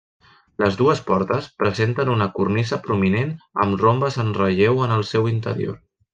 [0.61, 3.35] Les dues portes presenten una cornisa prominent
[3.67, 5.79] amb rombes en relleu en el seu interior.